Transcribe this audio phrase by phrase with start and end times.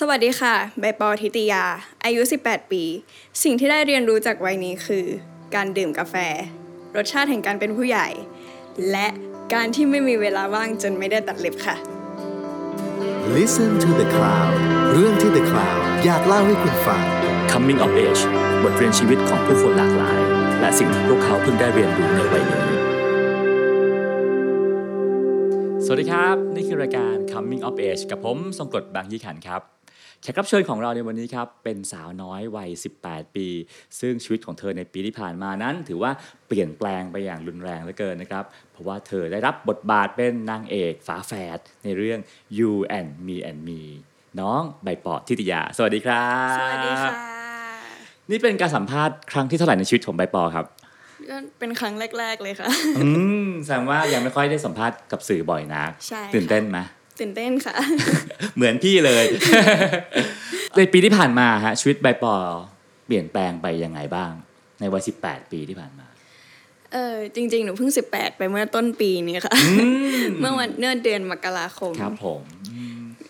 [0.00, 1.64] สวัสดีค่ะ ใบปอทิติยา
[2.04, 2.82] อายุ 18 ปี
[3.42, 5.06] สิ่งที่ได้เรียนรู้จากวัยนี้คือ
[5.54, 6.14] การดื่มกาแฟ
[6.96, 8.08] รสชาติแห่งการเป็นผู้ใหญ่
[8.90, 9.08] และ
[9.54, 11.76] การที่ไม่มีเวลาว่างจนไม่ได้ตัดเล็บค่ะ
[13.36, 14.54] Listen to the Cloud
[14.92, 17.02] เรื่องที่ The Cloud อยากเล่าให้คุณฟัง
[17.50, 18.22] Coming of Age
[18.62, 20.20] บทเรียนชีวิตของผู้คนหลากหลาย
[20.60, 22.66] และสิ่งที่พวกเขาเพิ่งได้เรียนรู้ในวัยนี้
[25.84, 29.73] สวัสดีครับ นี่คือรายการ Coming of Age กับผมทรงกรดบางยี่ขันครับ
[30.24, 32.70] แขกรับเชิญของเราในวันนี้ครับเป็นสาวน้อยวัย
[33.02, 33.46] 18 ปี
[34.00, 36.10] ซึ่งชีวิตของเธอในปีที่ผ่านมานั้น ถือว่า
[36.48, 42.18] เปลี่ยนแปลงไปอย่างรุนแรงเหลือเกินนะครับ เพราะว่าเธอได้รับบทบาทเป็นนางเอกฝาแฝดในเรื่อง
[42.58, 43.82] You and Me and Me
[44.40, 47.12] น้องใบปอทิติยา สวัสดีครับ สวัสดีค่ะ
[48.30, 50.66] นี่เป็นการสัมภาษณ์ครั้งที่เท่าไหร่ในชีวิตของใบปอครับ
[51.30, 52.66] ก็เป็นครั้งแรก ๆ เลยค่ะ
[52.98, 53.06] อื
[53.46, 56.80] มแสดงว่ายังไม่ค่อยได้สัมภาษณ์กับสื่อบ่อยนักใช่ค่ะตื่นเต้นไหม
[57.18, 57.76] ตื่นเต้นค่ะ
[58.56, 59.24] เหมือนพี่เลย
[60.76, 62.34] ในปีที่ผ่านมาฮะชีวิตใบปอ
[63.06, 64.32] เปลี่ยนแปลงไปยังไงบ้าง
[64.80, 66.06] ในวัย18ปีที่ผ่านมา
[66.92, 69.54] เออจริง ๆ หนูเพิ่ง18ไปเมื่อต้นปีนี้ค่ะ
[70.40, 72.42] เมื่อวันเนื่อเดือนมกราคมครับผม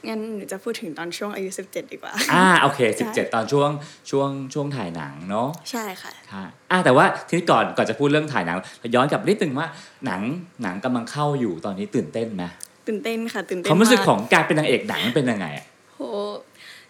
[0.09, 3.71] งั้นหนูจะพูดถึงตอนช่วงอายุ 17 ดีกว่า อ่าโอเคใช่17 ตอนช่วง
[4.11, 9.69] ช่วงช่วงถ่ายหนังเนาะใช่ค่ะค่ะอ่าแต่ว่าทีนี้ก่อนก่อนจะพูดเรื่องถ่ายหนังเราย้อนกลับนิดนึงว่า
[10.07, 10.21] หนัง
[10.63, 12.45] หนังกำลังเข้าอยู่ตอนนี้ตื่นเต้นไหม
[12.87, 16.01] ตื่นเต้นค่ะตื่นเต้นความรู้สึกมของการเป็นนางเอกหนังมันเป็นยังไงอะโห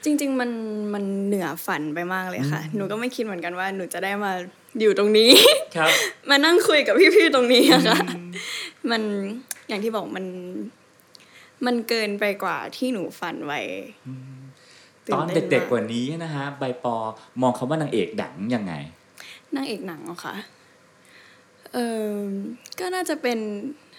[0.04, 0.50] จริง ๆ มัน
[0.94, 4.32] มันเหนือฝันไปมากเลยค่ะ หนูก็ไม่คิดเหมือนกันว่าหนูจะได้มา
[4.80, 5.30] อยู่ตรงนี้
[5.76, 5.90] ครับ
[6.30, 7.98] มานั่งคุยกับพี่ๆตรงนี้อะค่ะ
[8.90, 9.02] มัน
[9.68, 10.26] อย่างที่บอกมัน
[11.66, 13.60] มันเกินไปกว่าที่หนูฝันไว้
[15.12, 16.96] ตอนตื่เด็กมๆกว่านี้นะฮะใบปอ
[17.40, 18.72] มองคำว่านางเอกหนังยังไง
[19.56, 20.34] นางเอกหนังเหรอคะ
[21.74, 22.10] เออ
[22.80, 23.38] ก็น่าจะเป็น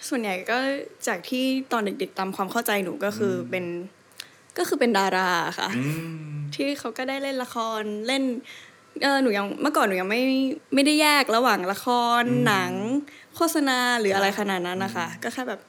[0.08, 0.58] ส่วนใหญ่ก็
[1.06, 3.64] จากที่ตอนเด็กๆตามความเข้าใจหนูก็คืออเป็น
[4.58, 5.82] ก็คือเป็นดาราค่ะอื
[6.24, 8.22] มที่เขาก็ได้เล่นละครเล่น
[9.02, 10.22] เออหนูยังเมื่อก่อนหนูยังไม่
[10.74, 11.86] ไม่ได้แยกระหว่างละค
[12.20, 12.72] รหนัง
[13.36, 15.60] โฆษณาหรืออะไรขนาดนั้นนะคะ ก็แค่แบบ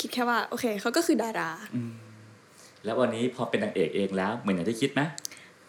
[0.00, 1.50] คิดแค่ว่า โอเคเขาก็คือดารา
[2.84, 5.00] แล้ววันนี้พอเป็นนางเอกเองแล้วเหมือนอย่างที่คิดไหม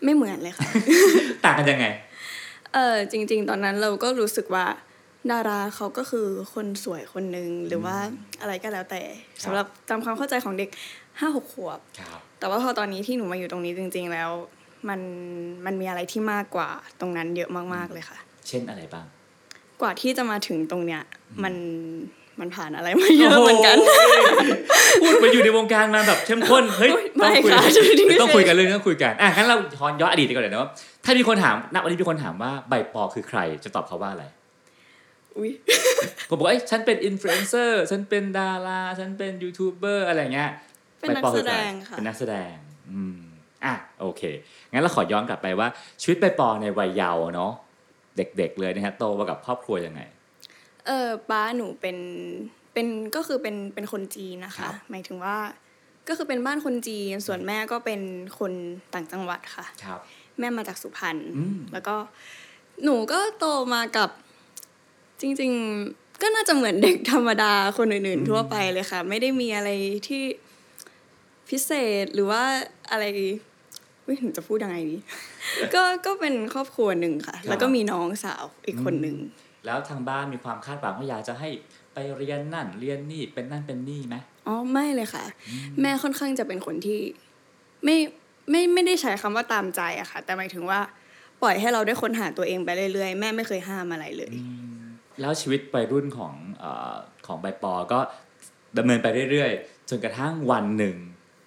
[0.04, 0.70] ไม่เหมือนเลยค่ะ
[1.46, 1.86] ต่างกันยังไง
[2.74, 4.66] เออจริง ๆ ตอนนั้นเราก็รู้สึกว่า
[5.32, 7.98] ดาราเขาก็คือคนสวยคนหนึ่งหรือว่า
[8.42, 9.02] อะไรก็แล้วแต่
[9.44, 10.70] สำหรับตามความเข้าใจของเด็ก
[11.20, 14.30] ห้าหกขวบครับแต่ว่าพอตอนนี้ที่หนูมาอยู่ตรงนี้จริง ๆ แล้ว
[14.90, 15.00] มัน
[15.66, 16.70] มันมีอะไรที่มากกว่า
[17.00, 18.18] ตรงนั้นเยอะมากๆเลยค่ะ
[18.48, 19.06] เช่นอะไรบ้าง
[19.82, 21.02] กว่าที่จะมาถึงตรงเนี้ย
[21.44, 21.54] มัน
[22.40, 23.78] มันผ่านอะไรมาเยอะเหมือนกัน
[25.00, 27.82] โอ้ยพูดไปอยู่ในวงการมาแบบเข้มข้นเฮ้ยไม่ต้องคุยค่ะไม่ใช่
[28.22, 30.70] ต้องคุยกันเรื่องนี้ต้องคุยกันอะงั้นเราย้อนย้อนอดีตดีกว่อนเลยนะว่า
[31.06, 34.26] ถ้ามีคนถามณวันนี้มีคนถามว่าใบปอคือใครจะตอบเขาว่าอะไร
[35.38, 35.52] อุ้ย
[36.30, 40.52] ผมบอกว่าเอ้ยฉันเป็นอินฟลูเอนเซอร์ฉันเป็นดาราฉันเป็นยูทูบเบอร์อะไรเงี้ย
[41.00, 42.54] เป็นนักใบปอแสคือดใรงค่ะเป็นนักแสดง
[42.92, 43.20] อืม
[43.66, 44.22] อะโอเค
[44.72, 45.68] งั้นเราขอย้อนกลับไปว่า
[46.02, 47.52] ชีวิตใบปอในวัยเยาว์เนาะ
[48.18, 50.02] เด็กๆเลยนะฮะโตมากับครอบครัวยังไง
[50.88, 51.98] เออป้าหนูเป็น
[52.74, 55.38] เป็นก็คือเป็นเป็นคนจีนนะครัคะบหมายถึงว่า
[56.08, 58.02] ก็คือเป็นบ้านคนจีนส่วนแม่ก็เป็น
[58.40, 58.52] คน
[58.94, 60.00] ต่างจังหวัดค่ะครับ
[60.40, 61.96] แม่มาจากสุพรรณอืมแล้วก็
[62.84, 64.10] หนูก็โตมากับ
[65.22, 65.52] จริง
[65.88, 69.70] ๆ ก็น่าจะเหมือนเด็กธรรมดาคนอื่นๆ ทั่วไปเลยค่ะ ไม่ได้มีอะไร
[70.08, 70.24] ที่
[71.50, 71.72] พิเศ
[72.04, 72.44] ษหรือว่า
[72.92, 73.04] อะไร
[74.06, 74.98] อุ้ยหนูจะพูดยังไงดี
[75.76, 79.18] ก็ก็เป็นครอบครัวหนึ่งค่ะครับแล้วก็มีน้องสาวอีกคนหนึ่ง
[79.66, 81.50] แล้วทางบ้านมีความคาดหวังว่าอยากจะให้
[81.94, 84.16] ไปเรียนนั่นเรียนนี่เป็นนั่นเป็นนี่ไหม
[84.48, 85.24] อ๋อไม่เลยค่ะ
[85.82, 87.00] แม่ค่อนข้างจะเป็นคนที่
[87.84, 87.98] ไม่
[88.50, 90.80] ไม่ไม่ได้ใช้คำว่าตามใจอะค่ะ แต่หมายถึงว่า
[91.42, 94.34] ปล่อยให้เราได้ค้นหาตัวเองไปเรื่อยๆ แม่ไม่เคยห้ามอะไรเลย
[95.22, 96.96] แล้วชีวิตวัยรุ่นของเออ
[97.28, 98.00] ของใบปอก็
[98.78, 100.96] ดำเนินไปเรื่อยๆ จนกระทั่งวันหนึ่ง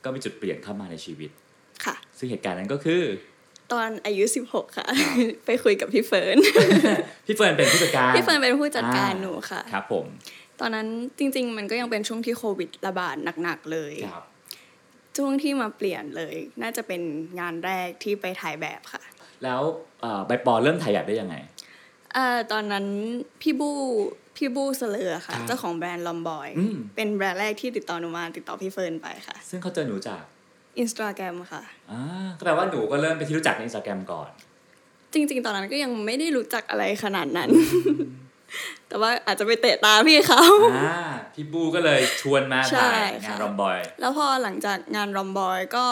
[0.05, 1.31] ก็มีจุดเปลี่ยนเข้ามาในชีวิต
[1.85, 3.03] ค่ะ ซึ่งเหตุการณ์นั้นก็คือ
[3.73, 4.87] ตอนอายุ 16 ค่ะ
[5.47, 6.37] ไปคุยกับพี่เฟิร์น
[7.27, 10.07] พี่เฟิร์นเป็นผู้จัดการ พี่เฟิร์นเป็นผู้จัดการหนูค่ะ ครับผม
[10.61, 10.89] ตอนนั้น
[11.19, 14.25] จริง ๆ มันก็ยังเป็นช่วงที่โควิดระบาดหนักๆเลยครับ
[15.17, 17.03] ช่วงที่มาเปลี่ยนเลย น่าจะเป็น
[17.41, 19.03] งานแรกที่ไปถ่ายแบบค่ะ
[19.45, 19.61] แล้ว
[20.01, 21.37] เอ่อใบปอเริ่มถ่ายแบบได้ยังไง
[22.15, 22.84] เอ่อตอนนั้น
[23.41, 23.71] พี่บู้
[24.36, 30.22] พี่บู้ Slur ค่ะครับเจ้าของแบรนด์ Rompboy อืม เป็นแบรนด์แรกที่ติดต่อหนูมาติดต่อพี่เฟิร์นไปค่ะซึ่งเขาเจอหนูจาก
[30.78, 32.01] อินสตาแกรมค่ะ อ่า
[32.39, 34.28] ก็แปลว่าหนูก็เริ่มเป็นที่รู้จักในอินสตาแกรมก่อน
[35.12, 37.48] จริง ๆ ตอนนั้นก็ยังไม่ได้รู้จักอะไรขนาดนั้น
[38.89, 40.43] แต่ว่าอาจจะไปเตะตาพี่เขา
[40.75, 40.99] อ่า
[41.35, 45.85] พี่บู้ก็เลยชวนมาใช่ถ่ายค่ะงาน Rompboy แล้วพอหลังจากงาน Rompboy ก็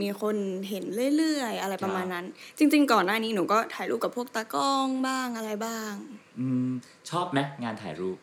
[0.00, 0.36] มีคน
[0.68, 0.84] เห็น
[1.16, 2.24] เรื่อยๆ อะไรประมาณนั้น
[2.58, 5.92] จริง ๆ ก่อนหน้านี้หนูก็ถ่ายรูปกับพวกตากล้องบ้างอะไรบ้าง
[6.38, 6.70] อืม
[7.10, 8.18] ชอบไหมงานถ่ายรูป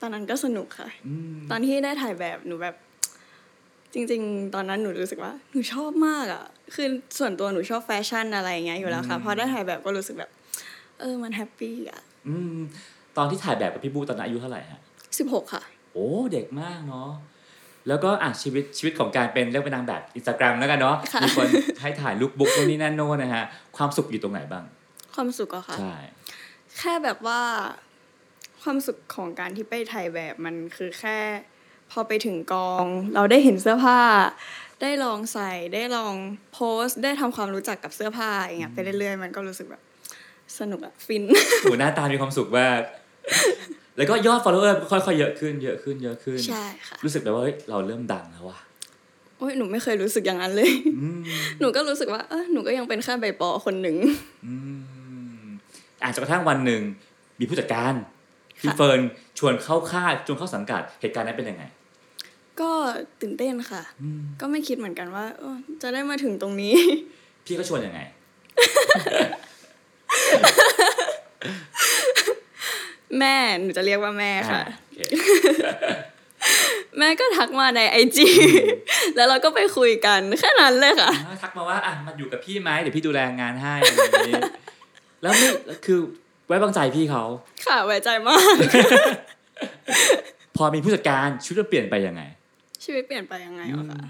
[0.00, 2.74] ตอนนั้นก็สนุกค่ะอืมตอนที่ได้ถ่ายแบบหนูแบบ
[3.94, 6.44] จริง ๆ ตอนนั้นหนูรู้สึกว่า หนูชอบมากอะ
[6.74, 6.88] คือ
[7.18, 10.30] ส่วนตัวหนูชอบแฟชั่นอะไรอย่างเงี้ยอยู่แล้วค่ะ พอได้ถ่ายแบบก็รู้สึกแบบ
[11.00, 12.58] เออมัน happy อะ อืม
[13.16, 14.80] ตอนที่ถ่ายแบบกับพี่บู้ตอนนั้นอายุเท่าไหร่ฮะ
[15.18, 15.62] สิบหกค่ะ
[15.92, 17.10] โอ้เด็กมากเนาะ
[17.88, 21.46] แล้วก็อะชีวิตชีวิตของการเป็นเรียกเป็นนางแบบอินสตาแกรมแล้วกันเนาะค่ะมีคน
[21.80, 23.44] ให้ถ่าย lookbook โน่นนี่นั่นโน่นนะฮะ
[23.76, 24.64] ความสุขอยู่ตรงไหนบ้าง
[25.14, 25.94] ความสุขอะค่ะใช่
[26.78, 27.40] แค่แบบว่า
[28.62, 31.18] ความสุขของการที่ไปถ่ายแบบมันคือแค่
[31.90, 32.84] พอไปถึงกอง
[33.14, 33.98] เราได้เห็นเสื้อผ้า
[34.82, 36.14] ได้ลองใส่ได้ลอง
[36.52, 39.82] pose ได้ทำความรู้จักกับเสื้อผ้าอย่างเงี้ยไปเรื่อยๆ มันก็รู้สึกแบบ
[40.58, 41.22] สนุกอะฟิน
[41.62, 42.80] โหหน้าตามีความสุขมาก
[43.96, 48.58] แล้วก็ยอด follower ก็ค่อยๆเยอะขึ้นเยอะขึ้นเยอะขึ้น ใช่ค่ะ รู้สึกแบบว่าเฮ้ยเราเริ่มดังแล้วว่ะ
[49.38, 51.20] โอ้ยหนูไม่เคยรู้สึกอย่างนั้นเลยอืม
[51.60, 53.96] หนูก็รู้สึกว่าเออหนูก็ยังเป็นแค่ใบปอคนหนึ่ง
[54.46, 54.54] อื
[55.42, 55.44] ม
[56.04, 56.82] อาจจะกระทั่งวันหนึ่ง
[57.40, 57.94] มีผู้จัดการ
[58.60, 59.00] พี่ค่ะเฟิร์น
[59.38, 61.64] ชวนเข้าค่ายชวนเข้าสังกัดเหตุการณ์นั้นเป็นยังไง
[62.60, 62.70] ก็
[63.20, 66.74] ตื่นเต้นค่ะอืมก็ไม่คิดเหมือนกันว่าเออจะได้มาถึงตรงนี้
[67.46, 68.00] พี่ก็ชวนยังไง
[73.18, 75.00] แม่หนูจะเรียกว่าแม่ค่ะอ่าโอเค
[76.98, 78.28] แม่ก็ทักมาในไอจี
[79.16, 84.42] แล้วเราก็ไปคุยกันแค่นั้นเลยค่ะอ่าทักมาว่าอะมาอยู่กับพี่ไหมเดี๋ยวพี่ดูแลงานให้อะไรอย่างนี้
[85.22, 85.48] แล้วไม่
[85.86, 85.98] คือ
[86.46, 87.24] ไว้วางใจพี่เขา
[87.66, 88.56] ค่ะไว้ใจมาก
[90.56, 92.22] พอมีผู้จัดการชีวิตมันเปลี่ยนไปยังไง
[92.84, 94.02] ชีวิตเปลี่ยนไปยังไงอะคะ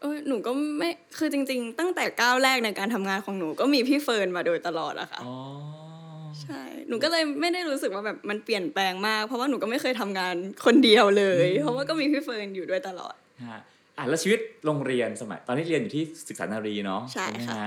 [0.00, 5.34] เออหนูก็ไม่คือจริง ๆ ตั้งแต่ก้าวแรกในการทำงานของหนูก็มีพี่เฟิร์นมาโดยตลอดอะค่ะอ๋อ
[6.48, 13.14] ใช่ หนูก็เลยไม่ได้รู้สึกว่าแบบมันเปลี่ยนแปลงมาก เพราะว่าหนูก็ไม่เคยทำงานคนเดียวเลย เพราะว่าก็มีพี่เฟิร์นอยู่ด้วยตลอด
[13.50, 13.60] ฮะ
[13.98, 17.64] อะแล้วชีวิตโรงเรียนสมัย ตอนนี้เรียนอยู่ที่ศึกษานารีเนาะใช่ไหมค่ะฮ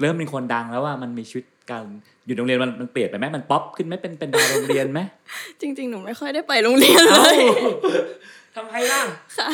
[0.00, 1.84] เริ่มเป็นคนดังแล้วว่ามันมีชีวิตการ
[2.26, 5.00] อยู่โรงเรียนมันมันเปลี่ยนไปไหมมันป๊อปขึ้นไหมเป็นเป็นดาวโรงเรียนไหม
[5.60, 7.38] จริง ๆ หนูไม่ค่อยได้ไปโรงเรียนเลย อ้าว
[8.56, 9.02] ทำไมล่ะ
[9.38, 9.50] ค่ะ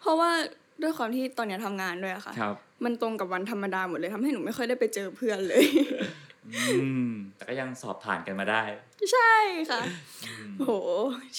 [0.00, 0.30] เพราะว่า
[0.82, 2.54] ด้วยความที่ตอนเนี้ยทำงานด้วยอะค่ะครับ
[2.84, 6.21] มันตรงกับวันธรรมดาหมดเลยทำให้หนูไม่ค่อยได้ไปเจอเพื่อนเลยอืม
[7.36, 8.62] แต่ก็ยังสอบผ่านกันมาได้
[9.12, 9.34] ใช่
[9.70, 9.82] ค่ะ
[10.58, 10.70] โห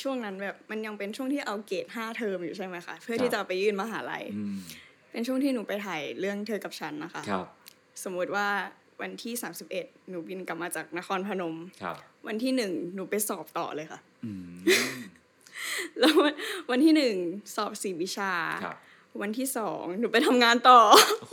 [0.01, 4.57] ช่วงนั้นแบบมันยังเป็นช่วงที่เอาเกรดห้าเทอมอยู่ใช่ไหมคะเพื่อที่จะเอาไปยื่นมหาลัยอืม
[5.11, 7.45] เป็นช่วงที่หนูไปถ่ายเรื่องเธอกับฉันนะคะครับ
[8.03, 8.47] สมมุติว่า
[9.01, 9.33] วันที่
[9.71, 11.95] 31 หนูบินกลับมาจากนครพนมครับ
[12.27, 14.55] วันที่หนึ่งหนูไปสอบต่อเลยค่ะอืม
[15.99, 16.33] แล้ววัน
[16.69, 17.15] วันที่หนึ่ง
[17.55, 18.31] สอบสี่วิชา
[18.63, 18.77] ครับ
[19.21, 20.79] วันที่สองหนูไปทำงานต่อ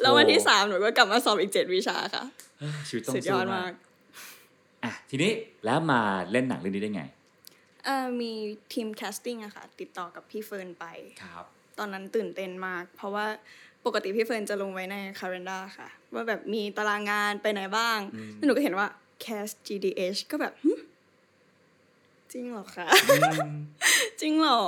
[0.00, 2.24] แล้ววันที่สามหนูก็กลับมาสอบอีกเจ็ดวิชาค่ะ
[2.58, 3.72] เอ้ยชีวิตต้องสู้ สุดยอดมากมาก
[4.84, 5.30] อะทีนี้
[5.64, 6.00] แล้วมา
[6.30, 7.02] เล่นหนังเรื่องนี้ได้ไง
[7.84, 8.32] เอ่อมี
[8.72, 10.84] ทีม casting อะค่ะ ติดต่อกับพี่เฟิร์นไป
[11.22, 11.44] ครับ
[11.78, 13.26] ตอนนั้นตื่นเต้นมาก เพราะว่า
[13.86, 18.86] ปกติพี่เฟิร์นจะลงไว้ใน calendar ค่ะ ว่าแบบมีตารางงานไปไหนบ้างอืมแล้วหนูก็เห็นว่า
[19.24, 20.72] cast GDH ก็แบบหึ
[22.32, 23.58] จริงเหรอคะอืม
[24.20, 24.62] จริงเหรอ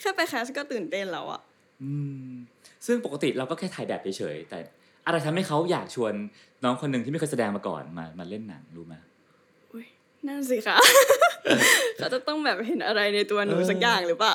[0.00, 1.55] แค่ไปแคสก็ตื่นเต้นแล้วอะอืม
[2.86, 4.58] ซึ่งปกติเราก็แค่ถ่ายแบบเฉยๆแต่
[5.06, 6.12] อะไรทำให้เขาอยากชวน
[6.64, 8.94] น้องคนหนึ่งที่ไม่เคยแสดงมาก่อนมามาเล่นหนังรู้ไหม
[9.72, 9.86] อุ๊ย
[10.26, 10.76] นั่นสิคะ
[11.96, 14.34] เขาจะต้องแบบเห็นอะไรในตัวหนูเออสักอย่างหรือเปล่า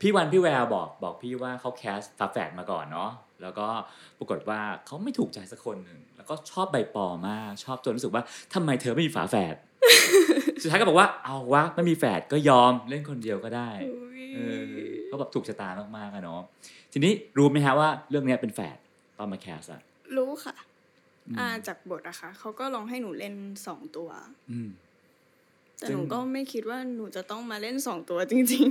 [0.00, 3.10] พี่วันพี่แววบอกบอกพี่ว่าเขาแคสฝาแฝดมาก่อนเนาะ
[3.42, 3.66] แล้วก็
[4.18, 8.22] ปรากฏว่าเขาไม่ถูกใจสักคนหนึ่งแล้วก็ชอบใบปอมากชอบจนรู้สึกว่า
[8.54, 9.54] ทำไมเธอไม่มีฝาแฝด
[10.62, 13.70] สุดท้ายก็บอกว่าเอาวะไม่มีแฝดก็ยอมเล่นคนเดียวก็ได้
[14.34, 14.62] เออ
[15.16, 16.40] ก็แบบถูกชะตามากๆอะเนาะ
[16.92, 18.76] ทีนี้รู้ไหมฮะว่าเรื่องเนี้ยเป็นแฝด
[19.18, 19.80] ตอนมาแคสอะ
[20.16, 20.54] รู้ค่ะ
[21.26, 23.34] อืมอ่าจากบทอะค่ะเขาก็ลองให้หนูเล่น
[23.66, 24.08] สองตัว
[24.50, 24.70] อืม
[25.78, 28.68] แต่ซึ่งหนูก็ไม่คิดว่าหนูจะต้องมาเล่นสองตัวจริง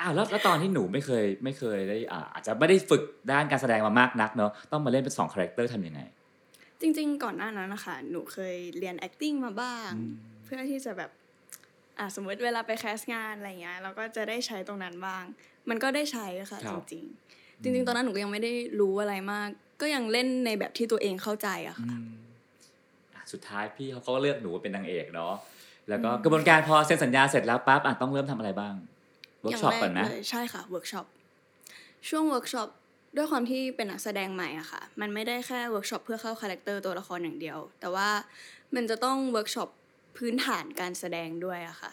[0.00, 10.12] อ้าวแล้วแล้วตอนที่หนูไม่เคยไม่เคยได้อ่าอาจจะไม่ได้ฝึกด้านการแสดงมามากนักเนาะต้องมาเล่นเป็นสอง character ทำยังไงๆจริง ๆ ก่อนหน้านั้นนะคะหนูเคยเรียน acting มาบ้างอืม
[10.44, 11.10] เพื่อที่จะแบบ
[11.98, 15.24] อ่าสมมติเวลาไป cast งานอะไรเงี้ยเราก็จะได้ใช้ตรงนั้นบ้าง
[15.68, 19.48] มันก็ได้ใช้ค่ะครั จริงๆ จริง ๆ ตอนนั้นหนูก็ยังไม่ได้รู้อะไรมาก
[19.80, 22.08] ก็ยังเล่นในแบบที่ตัวเองเข้าใจอะอืม ค่ะ
[23.14, 25.34] อะสุดท้ายพี่เขาก็เลือกหนูเป็นนางเอกเนาะ
[25.88, 28.74] แล้วก็กระบวนการพอเซ็นสัญญาเสร็จแล้วปั๊บอะต้องเริ่มทำอะไรบ้าง
[29.40, 31.06] เวิร์กช็อปก่อนนะเลยใช่ค่ะเวิร์กช็อป
[32.08, 32.68] ช่วงเวิร์กช็อป
[33.16, 38.08] ด้วยความที่เป็นนักแสดงใหม่อะค่ะ มันไม่ได้แค่เวิร์กช็อปเพื่อเข้า character ตัวละครอย่างเดียว แต่ว่า
[38.74, 39.68] มันจะต้องเวิร์กช็อป
[40.16, 41.92] พื้นฐานการแสดงด้วยอะค่ะ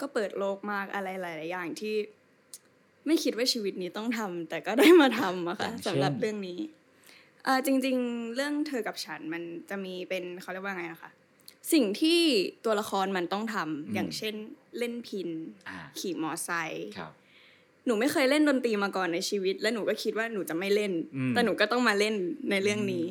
[0.00, 1.94] ก็เปิดโลกมากอะไรหลาย ๆ อย่างที่
[3.06, 6.58] ไม่คิดว่าชีวิตนี้ต้องทำแต่ก็ได้มาทำอะค่ะอย่างเช่นสำหรับเรื่องนี้
[7.44, 11.10] เอ่อจริง ๆ เรื่องเธอกับฉันมันจะมีเป็นเขาเรียกว่าไงอะคะ
[11.72, 12.20] สิ่งที่
[12.64, 14.34] ตัวละครมันต้องทำอย่างเช่น
[14.78, 15.28] เล่นพิน
[15.68, 17.12] อ่าขี่มอไซค์ครับ
[17.86, 22.14] หนูไม่เคยเล่นดนตรีมาก่อนในชีวิต และหนูก็คิดว่าหนูจะไม่เล่นอืมแต่หนูก็ต้องมาเล่น
[22.50, 23.04] ในเรื่องนี้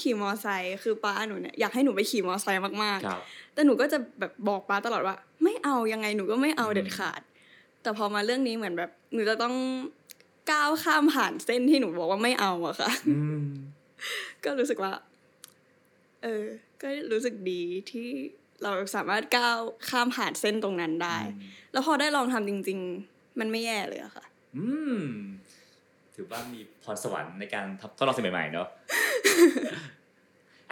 [0.00, 7.20] ขี่มอไซค์คือป้าหนูเนี่ยอยากให้หนูไปขี่มอไซค์มากครับๆแต่หนูก็จะแบบบอกป้าตลอดว่า ไม่เอายังไงหนูก็ไม่เอาเด็ดขาด
[7.82, 9.54] แต่พอมาเรื่องนี้เหมือนแบบ หนูจะต้อง
[10.52, 13.42] ก้าวข้ามผ่านเส้นที่หนูบอกว่าไม่เอาอะค่ะอืม
[14.44, 14.92] ก็รู้สึกว่า
[16.22, 16.44] เออ
[16.82, 18.08] ก็รู้สึกดีที่
[18.62, 19.58] เราสามารถก้าว
[19.88, 21.18] ข้ามผ่านเส้นตรงนั้นได้
[21.72, 24.24] แล้วพอได้ลองทำจริง ๆ มันไม่แย่เลยอะค่ะ
[24.56, 24.98] อืม
[26.16, 28.68] ถือว่ามีพรสวรรค์ในการทำทดลองสิ่งใหม่ๆเนาะ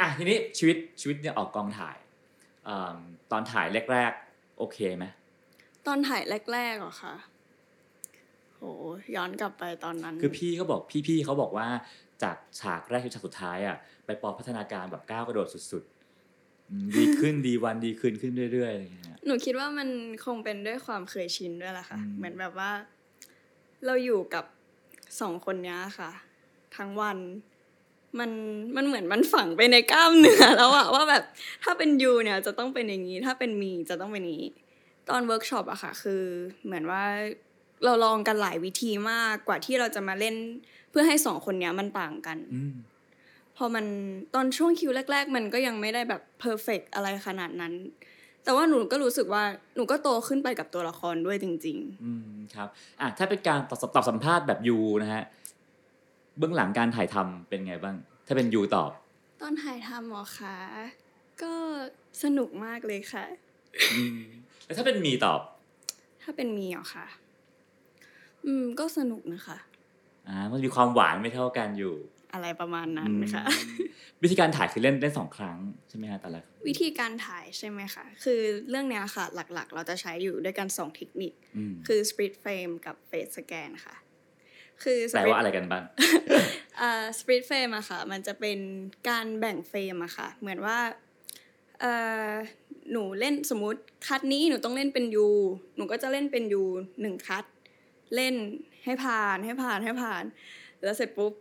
[0.00, 1.96] อะทีนี้ชีวิตชีวิตเนี่ยออกกองถ่าย
[2.68, 2.96] อม
[3.32, 5.04] ตอนถ่ายแรกๆ โอเคไหม
[5.86, 6.22] ตอนถ่าย
[6.52, 7.14] แรกๆเหรอคะ
[8.56, 8.62] โห
[9.16, 11.66] ย้อนกลับไปตอนนั้น คือพี่เขาบอกพี่ๆเขาบอกว่า
[12.22, 19.88] จากฉากแรกจนฉากสุดท้ายอะใบปอพัฒนาการแบบก้าวกระโดดสุดๆอืมดีขึ้นดีวันดีขึ้นขึ้นเรื่อยๆอะไรอย่างเงี้ยหนูคิดว่ามัน
[20.24, 22.70] คงเป็นด้วยความเคยชินด้วยแหละค่ะอืมเหมือนแบบว่า
[23.86, 24.44] เราอยู่กับ
[25.20, 26.10] สองคนเนี้ยค่ะ
[26.76, 27.18] ทั้งวัน
[28.18, 28.30] มัน
[28.76, 31.24] มันเหมือนมันฝังไปในกล้ามเนื้อแล้วอะว่าแบบ
[31.64, 34.50] ถ้าเป็นยูเนี่ยจะต้องเป็นอย่างนี้ ถ้าเป็นมีจะต้องเป็นอย่างนี้
[35.10, 36.22] ตอนเวิร์กช็อปอะค่ะ คือ
[36.64, 37.04] เหมือนว่า
[37.84, 40.36] เราลองกันหลายวิธีมากกว่าที่เราจะมาเล่น
[40.90, 42.74] เพื่อให้สองคนเนี้ยมันต่างกันอืม
[43.56, 43.86] พอมัน
[44.34, 47.72] ตอนช่วงคิวแรก ๆ มันก็ยังไม่ได้แบบเพอร์เฟกอะไรขนาดนั้น
[48.44, 49.44] แต่ว่าหนูก็รู้สึกว่า
[49.74, 52.68] หนูก็โตขึ้นไปกับตัวละครด้วยจริงอืมครับ
[53.00, 55.22] อะถ้าเป็นการตอบตอบสัมภาษณ์แบบยูนะฮะ
[56.38, 57.96] เบื้องหลังการถ่ายทำเป็นไงบ้าง
[58.26, 60.56] ถ้าเป็นยูตอบๆตอนถ่ายทำหมอคะ
[61.42, 61.52] ก็
[62.22, 63.24] สนุกมากเลยค่ะ
[63.92, 64.20] อืม
[64.64, 65.40] แล้วถ้าเป็นมีตอบ
[66.22, 67.06] ถ้าเป็นมีเหรอคะ
[68.46, 69.58] อืม ก็สนุกนะคะ
[70.28, 71.94] อ่ามันมีความหวานไม่เท่ากันอยู่
[72.32, 73.76] อะไรประมาณนั้นนะคะอืม
[74.22, 75.58] วิธีการถ่ายคือเล่นเล่นสองครั้ง
[75.88, 79.24] ใช่ไหมฮะแต่ละวิธีการถ่ายใช่ไหมคะคือเรื่องเนี้ยค่ะ
[79.54, 83.94] หลักๆ เราจะใช้อยู่ด้วยกันสองเทคนิคอืมคือ split frame กับ face scan ค่ะ
[84.82, 85.84] คือแปล split ว่าอะไรกันบ้าง
[86.80, 88.58] อ่า split frame อะค่ะ มันจะเป็น
[89.08, 90.78] การแบ่งเฟรมอะค่ะ เหมือนว่า
[91.80, 91.92] เอ่
[92.30, 92.32] อ
[92.92, 95.28] หนูเล่นสมมุติคัดนี้หนูต้องเล่นเป็นยู
[95.76, 96.62] หนูก็จะเล่นเป็นยู
[97.00, 97.44] หนึ่งคัด
[98.14, 98.34] เล่น
[98.84, 100.24] ให้ผ่านให้ผ่านให้ผ่าน
[100.82, 101.32] แล้วเสร็จปุ๊บ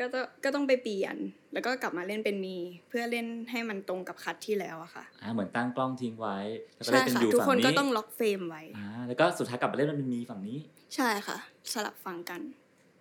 [0.00, 1.16] ก็ต้องก็ต้องไปเปลี่ยน
[1.52, 2.56] แล้วก็กลับมาเล่นเป็นมี
[2.88, 6.38] เพื่อเล่นให้มันตรงกับคัดที่แล้วอะค่ะอ่าเหมือนตั้งกล้องทิ้งไว้
[6.76, 10.58] แล้วก็ใช่เล่นเป็นค่ะยูทุกฝั่คนงนี้ก็ต้องล็อกเฟรมไว้อ่าแล้วก็สุดท้ายกลับมาเล่นเป็นมีฝั่งนี้
[10.94, 11.36] ใช่ค่ะ
[11.72, 12.40] สลับฟังกัน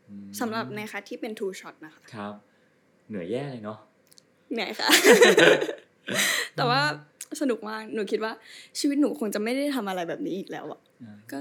[0.10, 2.34] อืมสำหรับใน cut ที่เป็น two shot นะคะครับ
[3.10, 3.78] เหนื่อยแย่เลยเนาะ
[4.52, 4.90] เหนื่อยค่ะ
[6.56, 6.82] แต่ว่า
[7.42, 8.34] สนุกมาก หนูคิดว่า
[8.80, 11.38] ชีวิตหนูคงจะไม่ได้ทำอะไรแบบนี้อีกแล้วอะอ่าก็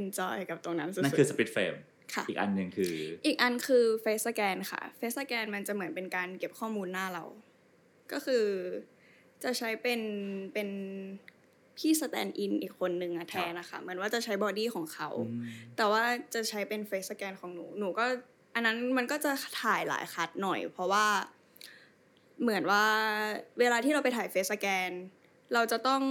[0.00, 1.95] enjoy กับตรงนั้นสุดนั่นคือสปิดเฟรมๆค่ะ
[2.28, 2.94] อีกอันหนึ่งคือ
[3.26, 7.24] อีกอันคือ face scan ค่ะ face scan มันจะเหมือนเป็นการเก็บข้อมูลหน้าเรา
[8.12, 8.44] ก็คือ
[9.42, 10.00] จะใช้เป็น
[10.52, 10.68] เป็น
[11.78, 15.42] พี่ stand-in อีกคนหนึ่งอะแทนนะคะเหมือนว่าจะใช้ body ของเขาอืม
[15.76, 18.04] แต่ว่าจะใช้เป็น face scan ของหนู หนูก็
[18.54, 19.32] อันนั้นมันก็จะ
[19.62, 21.06] ถ่ายหลาย cut หน่อย เพราะว่า
[22.42, 22.84] เหมือนว่า
[23.60, 24.90] เวลาที่เราไปถ่าย face scan
[25.54, 26.02] เราจะต้อง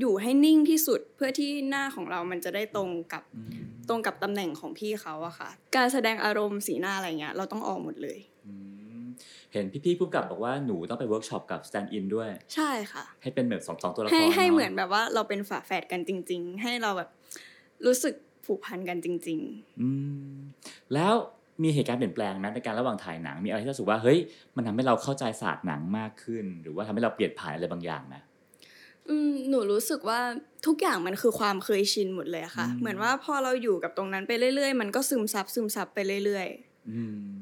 [0.00, 8.52] อยู่ให้นิ่งที่สุดเพื่อที่หน้าของเรามันจะได้ตรงกับอืมตรงกับตำแหน่งของพี่เขาอะค่ะ การแสดงอารมณ์สีหน้าอะไรเงี้ยเราต้องออกหมดเลยอื
[9.00, 9.04] ม
[9.52, 17.10] เห็นพี่ๆผู้กำกับบอกว่าหนูต้องไปเวิร์กช็อปกับ stand-in ด้วย ใช่ค่ะ ให้เป็นแบบสองสองตัวละครให้ให้าะเหมือนแบบว่าเราเป็นฝาแฝดกันจริง ๆ ให้เราแบบ
[17.86, 18.14] รู้สึก
[18.46, 19.88] ผูกพันกันจริง ๆ อื
[20.32, 20.34] ม
[20.94, 21.14] แล้ว
[21.62, 24.18] มีเหตุการณ์เปลี่ยนแปลงไหมในการระหว่างถ่ายหนังมีอะไรที่รู้สึกว่าเฮ้ย
[24.56, 28.27] มันทำให้เราเข้าใจศาสตร์หนังมากขึ้น หรือว่าทำให้เราเปลี่ยนผ่านอะไรบางอย่างไหมอืม
[29.50, 30.20] หนูรู้สึกว่า
[30.66, 36.48] ทุกอย่างมันคือความเคยชินหมดเลยอะค่ะอืมเหมือนว่าพอเราอยู่กับตรงนั้นไปเรื่อยๆ มันก็ซึมซับซึมซับไปเรื่อย
[36.90, 37.38] อืม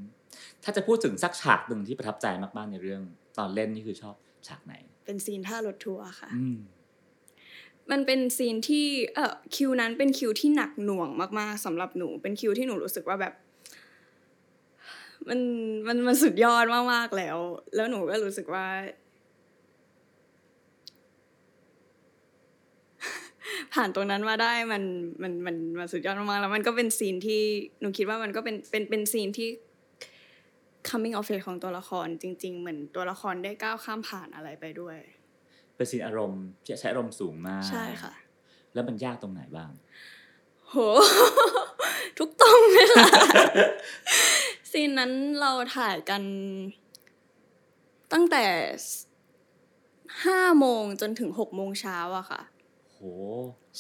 [0.63, 3.03] ถ้าจะพูดถึงสักฉากหนึ่งที่ประทับใจมากๆในเรื่อง
[3.39, 4.15] ตอนเล่นนี่คือชอบ
[4.49, 6.59] ฉากไหนๆเป็น scene ท่ารถทัวร์ค่ะอืม
[7.91, 11.09] มันเป็น scene ที่เออคิวนั้นเป็นคิวที่หนักหน่วง
[11.39, 13.35] มากๆสำหรับหนู เป็นคิวที่หนูรู้สึกว่าแบบ
[15.29, 15.41] มัน
[15.87, 17.39] มันมันสุดยอดมากๆแล้ว
[17.75, 18.67] แล้วหนูก็รู้สึกว่า
[23.77, 24.83] ผ่านตรงนั้นมาได้มัน
[25.23, 27.43] มันมันมันสุดยอดมากๆแล้วมันก็เป็น scene ที่
[27.81, 29.49] หนูคิดว่ามันก็เป็นเป็นเป็นซีนที่
[30.89, 34.97] coming of age ของตัวละครจริง ๆ เหมือนตัวละครได้ก้าวข้ามผ่านอะไรไปด้วย
[35.77, 38.13] เป็นซีนอารมณ์ที่ใช้อารมณ์สูงมาก ใช่ค่ะ
[38.75, 39.71] แล้วมันยากตรงไหนบ้าง
[40.69, 40.77] โห
[42.19, 43.09] ทุกตรงเลยค่ะ
[44.71, 46.23] ซีนนั้นเราถ่ายกัน
[48.13, 48.45] ตั้งแต่
[50.25, 52.43] ห้าโมงจนถึงหกโมงเช้าอะค่ะ
[52.97, 53.05] โห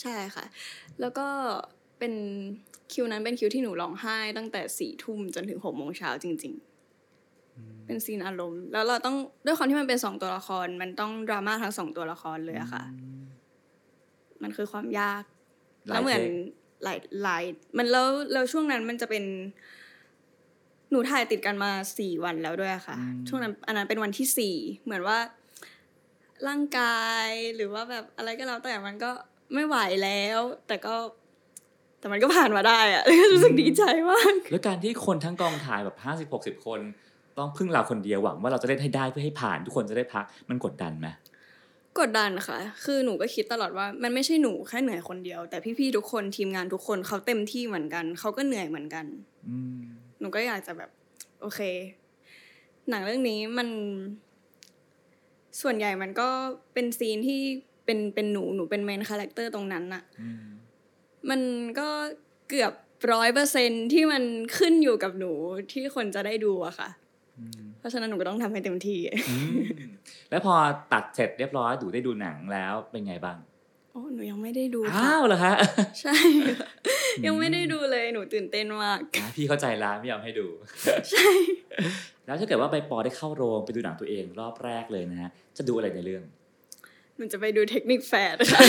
[0.00, 0.44] ใช่ค่ะ
[1.00, 1.26] แล้วก็
[1.98, 2.14] เป็น
[2.92, 6.54] คิวนั้นเป็นคิวที่หนูร้องไห้ตั้งแต่สี่ทุ่มจนถึงหกโมงเช้าจริง
[7.20, 12.84] ๆ เป็นซีนอารมณ์ แล้วเราต้องด้วยความที่มันเป็นสองตัวละคร มันต้องดราม่าทั้งสองตัวละครเลยอะค่ะ
[14.42, 15.22] มันคือความยาก
[15.88, 17.42] หลายแล้วเหมือนเทคหลายหลาย
[17.76, 19.24] มันแล้วแล้วช่วงนั้นมันจะเป็น
[20.90, 22.96] หนูถ่ายติดกันมาสี่วันแล้วด้วยค่ะ
[23.28, 24.54] ช่วงนั้นอันนั้นเป็นวันที่สี่
[24.84, 25.18] เหมือนว่า
[26.48, 29.10] ร่างกายหรือว่าแบบอะไรก็แล้วแต่มันก็
[29.54, 30.94] ไม่ไหวแล้ว แต่ก็
[31.98, 36.80] แต่มันก็ผ่านมาได้อะเลยรู้สึกดีใจมากแล้วการที่คนทั้งกองถ่ายแบบห้าสิบหกสิบคน
[37.38, 41.08] ต้องพึ่งเราคนเดียวหวังว่าเราจะเล่นให้ได้เพื่อให้ผ่านทุกคนจะได้พักมันกดดันไหม
[42.00, 49.06] กดดันค่ะ คือหนูก็คิดตลอดว่ามันไม่ใช่หนูแค่เหนื่อยคนเดียว แต่พี่ๆทุกคนทีมงานทุกคนเขาเต็มที่เหมือนกัน เขาก็เหนื่อยเหมือนกัน
[49.48, 49.78] อืม
[50.20, 50.90] หนูก็อยากจะแบบ
[51.40, 51.60] โอเค
[52.90, 53.68] หนังเรื่องนี้มัน
[55.62, 56.28] ส่วนใหญ่มันก็
[56.74, 57.40] เป็น scene ที่
[57.84, 60.44] เป็นเป็นหนูหนูเป็น main character ตรงนั้นน่ะอืม
[61.30, 61.40] มัน
[61.78, 61.88] ก็
[62.48, 62.72] เกือบ
[63.12, 64.22] ร้อยเปอร์เซ็นต์ที่มัน
[64.58, 65.32] ขึ้นอยู่กับหนู
[65.72, 66.88] ที่คนจะได้ดูอะค่ะ
[67.38, 69.58] อืมเพราะฉะนั้นหนูก็ต้องทำให้เต็มที่อืม
[70.30, 70.54] แล้วพอ
[70.92, 73.36] ตัดเสร็จเรียบร้อยดูได้ดูหนังแล้วเป็นไงบ้าง
[73.96, 75.54] โอ้หนูยังไม่ได้ดูค่ะ อ้าวเหรอคะ
[76.00, 76.68] ใช่ค่ะ
[77.26, 80.46] ยังไม่ได้ดูเลยหนูตื่นเต้นมากอะพี่เข้าใจร้านไม่ยอมให้ดู
[81.10, 81.28] ใช่
[82.26, 86.22] แล้วถ้าเกิดว่าใบปอได้เข้าโรงไปดูหนังตัวเองรอบแรกเลยนะฮะจะดูอะไรในเรื่อง
[87.16, 88.60] หนูจะไปดูเทคนิคแฟร์ค่ะ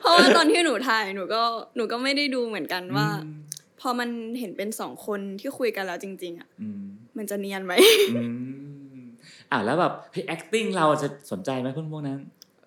[0.00, 1.42] เพราะว่าตอนที่หนูถ่ายหนูก็
[1.76, 3.36] หนูก็ไม่ได้ดูเหมือนกันว่าอืม
[3.80, 6.82] พอมันเห็นเป็นสองคนที่คุยกันแล้วจริง ๆ อะอืม
[7.18, 7.72] มันจะเนียนไหม
[8.16, 8.22] อื
[8.98, 9.00] ม
[9.50, 12.18] อะแล้วแบบเฮ้ย acting เราจะสนใจไหมพวกพวกนั้น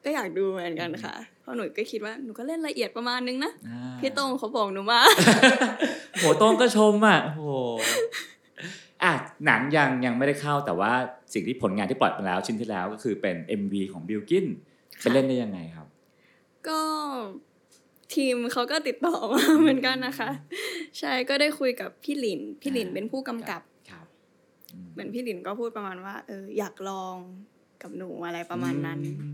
[0.03, 4.99] ก็อยากดูเหมือนกันค่ะ เพราะหนูก็คิดว่าหนูก็เล่นละเอียดประมาณนึงนะอ่าพี่โต้งเขาบอกหนูมา
[6.19, 7.51] โหโต้งก็ชมอะโอ้โห
[9.03, 9.13] อะ
[9.45, 10.91] หนังยังยังไม่ได้เข้าแต่ว่า
[11.33, 14.45] สิ่งที่ผลงานที่ปล่อยไปแล้วชิ้นที่แล้วก็คือเป็น MV ของบิลกิน
[15.01, 15.87] ไปเล่นได้ยังไงครับ
[16.67, 16.81] ก็
[18.13, 20.29] ทีมเขาก็ติดต่อมาเหมือนกันนะคะ
[20.99, 24.05] ใช่ก็ได้คุยกับพี่หลิน พี่หลินเป็นผู้กำกับครับ
[24.73, 27.15] อืมเหมือนพี่หลินก็พูดประมาณว่าเอออยากลอง
[27.81, 29.33] กับหนูอะไรประมาณนั้นอืม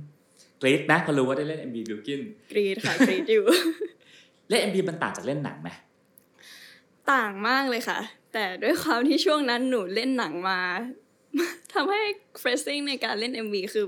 [0.62, 2.22] กรี๊ดนะพอรู้ว่าได้เล่น MV บิลกิน
[2.52, 3.44] กรี๊ดค่ะกรี๊ดอยู่
[4.50, 5.70] เล่น MV มันต่างจากเล่นหนังไหม
[7.12, 8.00] ต่างมากเลยค่ะ
[8.34, 10.60] แต่ด้วยความที่ช่วงนั้นหนูเล่นหนังมา
[11.74, 12.02] ทำให้
[12.40, 13.86] phrasing ในการเล่น MV คือ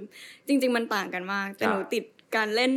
[0.47, 2.03] จริง ๆ มันต่างกันมาก แต่หนูติด
[2.35, 2.71] การเล่น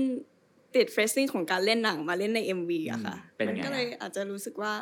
[0.76, 4.75] ติด phrasing ของการเล่นหนังมาเล่นใน MV อะค่ะเป็นไงมันก็เลยอาจจะรู้สึกว่า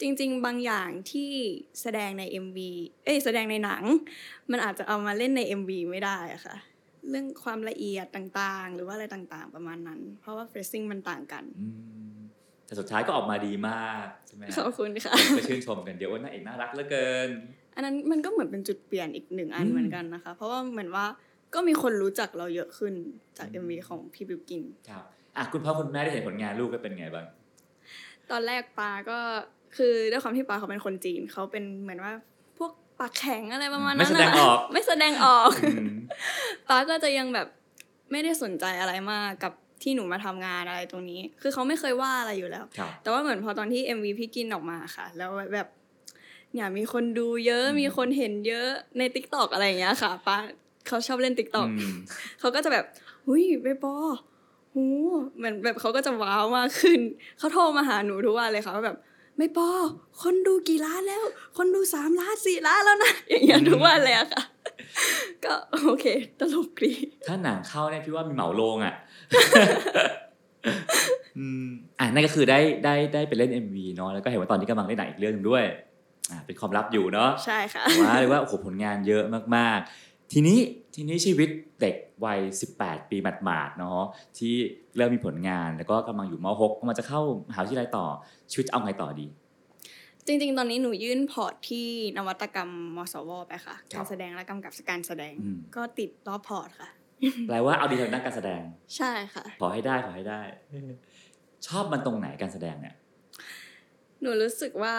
[0.00, 1.30] จริง ๆ บางอย่างที่
[1.80, 2.58] แสดงใน MV
[3.04, 3.82] เอ้ยแสดงในหนัง
[4.50, 6.56] มันอาจจะเอามาเล่นใน MV ไม่ได้อะค่ะ
[7.10, 11.66] เรื่องความละเอียดต่างๆ หรือว่าอะไรต่างๆ ประมาณนั้น เพราะว่าเฟรชซิ่งมันต่างกันอื
[12.14, 12.18] ม
[12.66, 17.30] แต่สุดท้ายก็ออกมาดีมากใช่ไหมขอบคุณค่ะไปชื่นชมกันเดี๋ยวว่านางเอกน่ารักเหลือเกิน
[17.74, 21.06] อันนั้นมันก็เหมือนเป็นจุดเปลี่ยนอีกหนึ่งอันอืมเหมือนกันนะคะ เพราะว่าเหมือนว่า
[21.54, 22.94] ก็มีคนรู้จักเราเยอะขึ้น
[23.38, 25.04] จาก MV ของพี่บิวกินครับ
[25.36, 27.26] อะคุณพ่อคุณแม่ได้เห็นผลงานลูกก็เป็นไงบ้าง
[28.30, 29.18] ตอนแรกปาก็
[29.76, 32.31] คือด้วยความที่ปาเขาเป็นคนจีนเขาเป็นเหมือนว่าพวก
[33.02, 35.88] ปากแข็งอะไรประมาณนั้นไม่แสดงน่ะออก ไม่แสดงออกอืม
[36.68, 37.46] ปาก็จะยังแบบ
[38.10, 45.68] ไม่ได้สนใจอะไรมากกับที่หนูมาทำงานอะไรตรงนี้ คือเขาไม่เคยว่าอะไรอยู่แล้วครับแต่ว่าเหมือนพอตอนที่ MV พี่กินออกมาค่ะ แล้วแบบ
[46.52, 50.38] เนี่ยมีคนดูเยอะอืมมีคนเห็นเยอะใน t ิ k t o k อะไรอย่างเงี้ยค่ะป้า
[50.88, 51.94] เขาชอบเล่น t ิ k t o k อืม
[52.40, 52.84] เขาก็จะแบบ
[53.26, 53.94] หุยเบปอ
[54.74, 54.84] หู
[55.36, 57.00] เหมือนแบบเขาก็จะว้าวมากขึ้น
[57.38, 58.96] เขาโทรมาหาหนูทุกวันเลยค่ะว่าแบบ
[59.38, 59.68] ไม่ปอ
[60.22, 61.24] คนดูกี่ล้านแล้ว
[61.56, 64.42] คนดูสามล้านสี่ล้านแล้วนะอย่างเงี้ยทุกวันเลยอะค่ะ
[65.44, 66.06] ก็โอเค
[66.40, 66.92] ตลกดี
[67.28, 68.94] ถ้าหนังเข้าเนี่ยพี่ว่ามีเหมาโรงอะ
[71.38, 71.66] อืม
[71.98, 75.64] อะนั่นก็คือได้ได้ได้ไปเล่น MV เนาะแล้วก็เห็นว่าตอนนี้กำลังเล่นหนังอีกเรื่องหนึงด้วย
[76.30, 79.24] อ่าเป็นความลับอยู่เนาะใช่ค่ะว่าเลยว่าโอ้โหผลงานเยอะ
[79.56, 80.58] มากๆ ทีนี้
[80.94, 81.48] ทีนี้ชีวิต
[81.80, 82.40] เด็กวัย
[82.74, 84.02] 18 ปีหมาดๆเนาะ
[84.38, 84.54] ที่
[84.96, 88.06] เริ่มมีผลงานแล้วก็กำลังอยู่ ม.6 กำลังจะเข้ามหาวิทยาลัยต่อ
[88.50, 89.26] ชีวิตจะเอาไงต่อดี
[90.26, 96.88] จริง ๆ ตอนนี้หนูยื่น port ที่นวัตกรรมมสวไปค่ะครับการแสดงและกำกับการแสดงอืมก็ติดรอบ port ค่ะ
[97.48, 98.62] แปลว่าเอาดีทางด้านการแสดง
[98.96, 100.40] ใช่ค่ะ ขอให้ได้ขอให้ได้
[101.66, 102.94] ชอบมันตรงไหนการแสดงเนี่ย
[104.20, 104.96] หนูรู้สึกว่า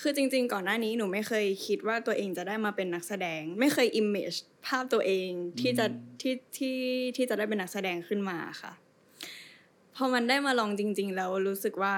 [0.00, 4.32] คือจริง ๆ ก่อนหน้านี้หนูไม่เคยคิดว่าตัวเองจะได้มาเป็นนักแสดง ไม่เคยอิมเมจ
[4.66, 5.30] ภาพตัวเอง
[5.60, 6.78] ที่จะอืมที่ที่
[7.16, 8.72] ที่จะได้เป็นนักแสดงขึ้นมาค่ะ
[9.96, 11.94] พอมันได้มาลองจริง ๆ แล้วรู้สึกว่า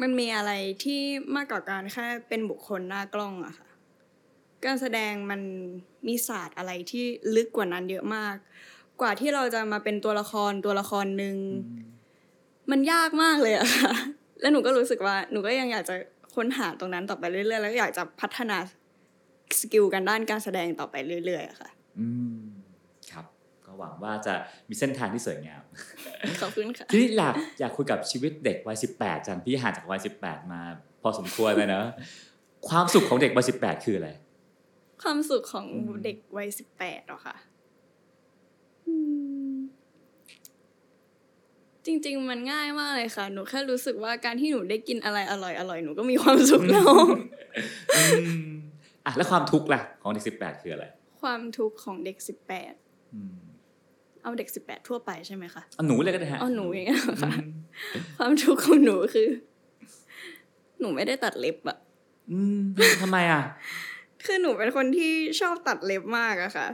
[0.00, 0.52] มันมีอะไร
[0.84, 1.00] ที่
[1.36, 3.68] มากกว่าการแค่เป็นบุคคลหน้ากล้องอะค่ะ
[4.64, 5.40] การแสดงมัน
[6.06, 7.04] มีศาสตร์อะไรที่
[7.36, 8.36] ลึกกว่านั้นเยอะมาก
[9.00, 11.36] กว่าที่เราจะมาเป็นตัวละครตัวละครหนึ่ง
[12.70, 13.92] มันยากมากเลยอะค่ะ
[14.40, 15.94] แล้วหนูก็รู้สึกว่า หนูก็ยังอยากจะ
[16.34, 18.56] ค้นหาตรงนั้นต่อไปเรื่อยๆ แล้วก็อยากจะพัฒนา
[19.60, 20.94] skill กันด้านการแสดงต่อไป
[21.24, 22.40] เรื่อยๆอะค่ะ อืม
[23.10, 23.24] ครับ
[23.66, 24.34] ก็หวังว่าจะ
[24.68, 25.62] มีเส้นทางที่สวยงาม
[26.42, 30.60] ขอบคุณค่ะ ทีนี้อยากอยากคุยกับชีวิตเด็กวัยสิบแปดจังพี่ห่างจากวัยสิบแปดมา
[31.02, 31.82] พอสมควรเลยนะ
[32.68, 34.10] ความสุขของเด็กวัยสิบแปดคืออะไร
[35.02, 37.36] ความสุขของอืมเด็กวัยสิบแปดหรอค่ะ
[38.86, 38.94] อื
[39.52, 39.54] ม
[41.86, 46.90] จริง ๆ มันง่ายมากเลยค่ะ หนูแค่รู้สึกว่าการที่หนูได้กินอะไรอร่อยอร่อยๆหนูก็มีความสุขแล้ว
[47.96, 48.02] อื
[48.42, 48.48] ม
[49.06, 50.84] อะแล้วความทุกข์ล่ะ ของเด็กสิบแปดคืออะไร
[51.20, 52.74] ความทุกข์ของเด็กสิบแปด
[53.14, 53.34] อืม
[54.22, 57.46] เอาเด็กสิบแปดทั่วไปใช่ไหมคะเอาหนูเลยก็ได้ฮะเอาหนูอย่างเงี้ยเหรออืค่ะม
[58.18, 59.28] ความทุกข์ของหนูคือ
[60.80, 61.78] หนูไม่ได้ตัดเล็บอะ
[62.30, 62.60] อืม
[63.02, 63.42] ทำไมอะ
[64.24, 66.68] คือหนูเป็นคนที่ชอบตัดเล็บมากอะค่ะ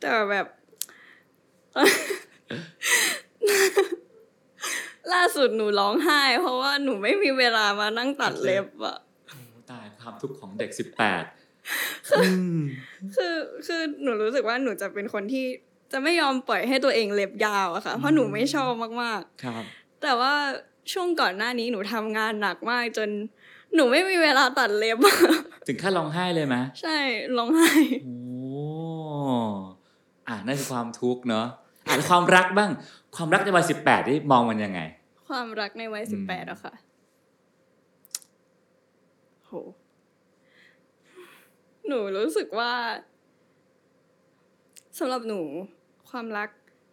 [0.00, 0.46] แต่แบบ
[5.12, 8.96] ล่าสุดหนูร้องไห้ เพราะว่าหนูไม่มีเวลามานั่งตัดเล็บอะ
[9.28, 9.38] โอ้
[9.70, 11.24] ตายความทุกข์ของเด็กสิบแปด
[13.14, 13.34] คือ
[13.66, 15.46] คือหนูรู้สึกว่าหนูจะเป็นคนที่
[15.92, 20.34] จะไม่ยอมปล่อยให้ตัวเองเล็บยาวอะค่ะ เพราะหนูไม่ชอบมากครับๆแต่ว่า
[20.92, 23.08] ช่วงก่อนหน้านี้หนูทำงานหนักมากจน
[23.74, 24.98] หนูไม่มีเวลาตัดเล็บ
[25.66, 26.98] ถึงขั้นร้องไห้เลยไหมใช่
[27.36, 27.72] ร้องไห้
[28.04, 28.16] โอ้
[30.28, 31.46] อะนั่นคือความทุกข์เนาะ
[31.86, 32.70] อะแล้วความรักบ้าง
[33.16, 34.80] ความรักในวัยสิบแปดที่มองมันยังไง
[35.28, 36.74] ความรักในวัยอืสิบมแปดอะค่ะ
[39.46, 39.52] โห
[41.86, 42.72] หนูรู้สึกว่า
[44.98, 45.40] สำหรับหนู
[46.10, 46.48] ความรัก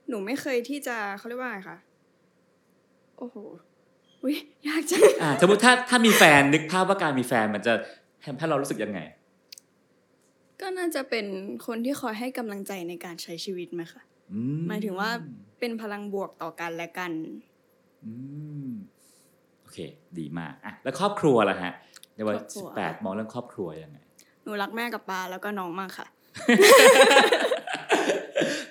[0.10, 1.78] หนูไม่เคยที่จะเขาเรียกว่าไงคะ
[3.18, 3.36] โอ้โห
[4.24, 4.36] อุ้ย
[4.68, 7.74] ยากจังอะสมมติถ้าถ้ามีแฟนนึกภาพว่าการมีแฟนมันจะ
[8.26, 9.00] ทำให้เรารู้สึกยังไง
[10.62, 11.26] ก็น่าจะเป็น
[11.66, 14.17] คนที่คอยให้กำลังใจในการใช้ชีวิตไหมคะอื
[14.68, 15.10] หมายถึงว่า
[15.60, 17.12] เป็นพลังบวกต่อกันและกัน
[18.06, 18.14] อื
[18.68, 18.70] ม
[19.62, 19.78] โอเค
[20.20, 21.72] ดีมากอะแล้วครอบครัวล่ะฮะ
[22.16, 23.98] ในวัยครอบครัสิบวแปดมองเรื่องครอบครัวยังไง
[24.44, 26.08] หนูรักแม่กับปาแล้วก็น้องมากค่ะ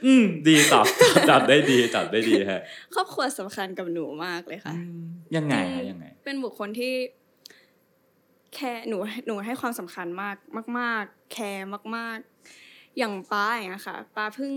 [0.04, 2.60] อืม ดีตอบตอบตอบได้ดีตอบได้ดีฮะ
[2.94, 6.94] ครอบครัวสำคัญกับหนูมากเลยค่ะอืมยังไงฮะยังไง เป็นบุคคลที่
[8.54, 10.36] แคร์หนูหนูให้ความสำคัญมาก
[10.78, 12.35] มาก ๆ แคร์มาก ๆ
[12.98, 14.52] อย่างป้าอย่างเงี้ยค่ะป้าเพิ่ง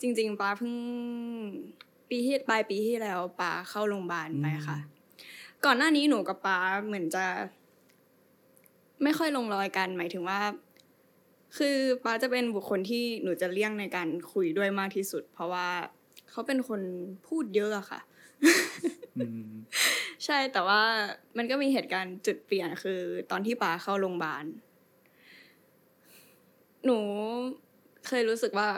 [0.00, 0.74] จริง ๆป้าเพิ่ง
[2.08, 4.78] ปีที่ปลายปีที่แล้วป้าเข้าโรงพยาบาลไปค่ะ
[5.64, 7.24] ก่อนหน้านี้หนูกับป้าเหมือนจะ
[9.02, 10.40] ไม่ค่อยลงรอยกัน หมายถึงว่า
[11.56, 15.68] คือป้าจะเป็นบุคคลที่หนูจะเลี่ยงในการคุยด้วยมากที่สุด เพราะว่า
[16.30, 16.80] เขาเป็นคน
[17.26, 18.00] พูดเยอะอะค่ะ
[19.16, 19.50] อืม
[20.24, 20.80] ใช่แต่ว่า
[21.36, 24.44] มันก็มีเหตุการณ์จุดเปลี่ยนคือ ตอนที่ป้าเข้าโรงพยาบาล
[26.84, 26.98] หนู
[28.08, 28.68] เคยรู้สึกว่า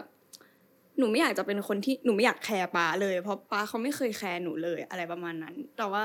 [0.99, 6.05] หนูไม่อยากจะเป็นคนที่หนูไม่อยากแคร์ป้าเลย เพราะป้าเขาไม่เคยแคร์หนูเลยอะไรประมาณนั้น แต่ว่า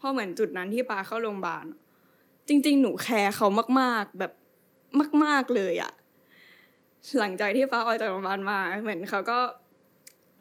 [0.00, 1.66] พอเหมือนจุดนั้นที่ป้าเข้าโรงพยาบาล
[2.48, 3.46] จริง ๆ หนูแคร์เขา
[3.80, 4.32] มากๆ แบบ
[5.24, 5.92] มาก ๆเลยอะ
[7.18, 9.38] หลังจากที่ป้าออกจากโรงพยาบาลมา เหมือนเขาก็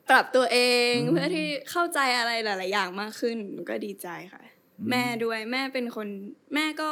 [0.09, 0.59] ปรับตัวเอ
[0.91, 4.41] งอืมเพื่อที่เข้าใจอะไรหลาย ๆ อย่างมากขึ้นหนูก็ดีใจค่ะ
[4.89, 6.07] แม่ด้วยแม่เป็นคน
[6.53, 6.91] แม่ก็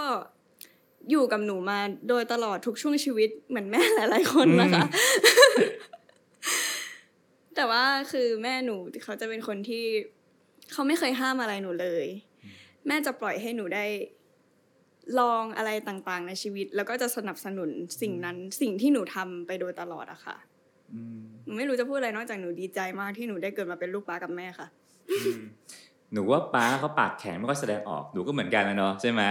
[1.10, 4.84] อยู่กับหนูมาโดยตลอดทุกช่วงชีวิตเหมือนแม่หลาย ๆ คนนะคะ
[7.56, 9.86] แต่ว่าคือแม่หนูเขาจะเป็นคนที่
[10.72, 12.06] เขาไม่เคยห้ามอะไรหนูเลย
[12.88, 13.86] แม่จะปล่อยให้หนูได้
[15.20, 17.70] ลองอะไรต่างๆ ในชีวิต แล้วก็จะสนับสนุน
[18.02, 20.38] สิ่งนั้นสิ่งที่หนูทำไปโดยตลอดอะค่ะ
[20.94, 24.68] อืมหนูไม่รู้จะพูดอะไรนอกจากหนูดีใจมากที่หนูได้เกิดมาเป็นลูกป้ากับแม่ค่ะ
[25.10, 25.42] อืม
[26.13, 29.21] หนูว่าป้าเขาปากแข็งไม่ค่อยแสดงออกหนูก็เหมือนกันนะเนาะใช่ไหม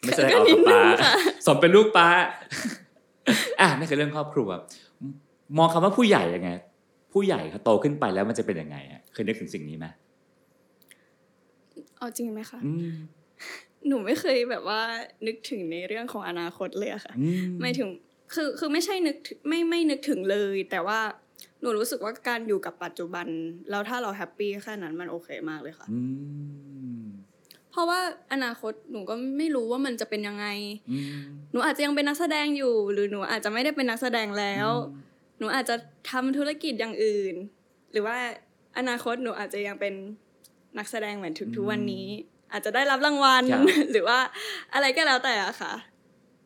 [0.00, 0.80] ไม่แสดงออกกับป้า
[1.46, 2.08] สมเป็นลูกป้า
[3.60, 4.48] อะนี่คือเรื่องครอบครัว
[5.58, 6.50] มองคำว่าผู้ใหญ่ยังไง
[7.12, 9.86] ผู้ใหญ่เขาโตขึ้นไปแล้วมันจะเป็นยังไงอะเคยนึกถึงสิ่งนี้ไหม
[11.98, 12.90] เอาจริงไหมคะอืม
[13.86, 14.80] หนูไม่เคยแบบว่า
[15.26, 17.28] นึกถึงในเรื่องของอนาคตเลยอะค่ะอื
[17.60, 17.88] ไม่ถึง
[18.34, 20.98] คือคือไม่ใช่นึกถึงไม่ไม่นึกถึงเลย แต่ว่า
[21.60, 23.26] หนูรู้สึกว่าการอยู่กับปัจจุบัน
[23.70, 26.00] แล้วถ้าเราแฮปปี้แค่นั้นมันโอเคมากเลยค่ะอื
[27.00, 27.04] ม
[27.70, 28.00] เพราะว่า
[28.32, 30.46] อนาคตหนูก็ไม่รู้ว่ามันจะเป็นยังไง
[30.90, 34.68] อืมหนูอาจจะยังเป็นนักแสดงอยู่ หรือหนูอาจจะไม่ได้เป็นนักแสดงแล้ว
[35.38, 35.76] หนูอาจจะ
[36.10, 37.34] ทำธุรกิจอย่างอื่น
[37.92, 38.16] หรือว่า
[38.78, 39.94] อนาคตหนูอาจจะยังเป็น
[40.78, 42.06] นักแสดงเหมือนทุกๆวันนี้
[42.52, 44.18] อาจจะได้รับรางวัลครับหรือว่า
[44.74, 45.72] อะไรก็แล้วแต่อะค่ะ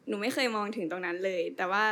[0.09, 1.85] หนูไม่เคยมองถึงตรงนั้นเลย แต่ว่า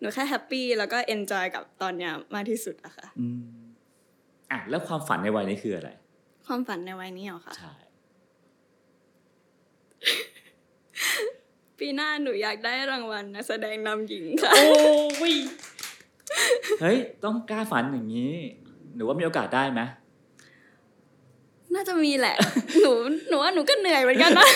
[0.00, 3.40] หนูแค่ happy แล้วก็ enjoy กับตอนเนี้ยมากที่สุดอะค่ะอืม
[4.50, 5.90] อะแล้วความฝันในวัยนี้คืออะไร
[6.46, 7.72] ความฝันในวัยนี้เหรอคะใช่
[11.78, 15.34] ปีหน้าหนูอยากได้รางวัลนักแสดงนำหญิงค่ะ โอ้ย
[16.80, 18.34] เฮ้ย ต้องกล้าฝันอย่างนี้
[18.94, 19.80] หนูว่ามีโอกาสได้ไหม
[21.74, 22.36] น่าจะมีแหละ
[22.80, 22.92] หนู
[23.28, 24.48] หนูว่าหนูก็เหนื่อยเหมือนกันนะ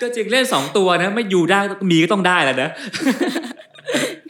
[0.00, 1.58] ก็จริงเล่นสองตัวนะ ไม่อยู่ได้
[1.90, 2.70] มีก็ต้องได้แหล้วนะ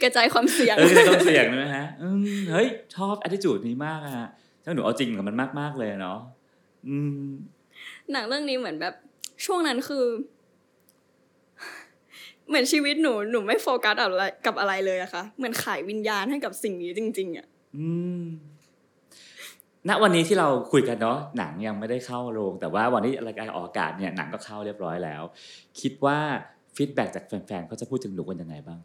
[0.03, 4.27] กระจายความเสี่ยงเออก็ต้องเสี่ยงนะฮะอืมเฮ้ยชอบ attitude นี้มากอะ
[4.63, 6.19] ถ้าหนูเอาจริงกับมันมากๆเลยเนาะ
[6.89, 7.27] อืม
[8.11, 8.93] หนังเรื่องนี้เหมือนแบบ
[9.45, 10.05] ช่วงนั้นคือ
[12.47, 17.87] เหมือนชีวิตหนูหนูไม่โฟกัสอะไรกับอะไรเลยอะค่ะเหมือนขายวิญญาณให้กับสิ่งนี้จริง ๆอะอื
[18.21, 18.23] ม
[19.89, 25.23] ณวันนี้ที่เราคุยกันเนาะหนังยังไม่ได้เข้าโรงแต่ว่าวันนี้รายการออกอากาศเนี่ยหนังก็เข้าเรียบร้อยแล้ว
[25.81, 26.17] คิดว่า
[26.75, 28.79] ฟีดแบ็จากแฟนๆเขาจะพูดถึงหนูกันยังไงบ้าง